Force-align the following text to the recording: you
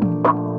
you 0.00 0.57